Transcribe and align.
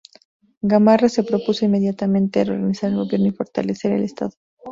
Gamarra 0.63 1.09
se 1.09 1.21
propuso 1.23 1.63
inmediatamente 1.63 2.43
reorganizar 2.43 2.89
el 2.89 2.95
gobierno 2.95 3.27
y 3.27 3.33
fortalecer 3.33 3.93
al 3.93 4.01
estado. 4.01 4.31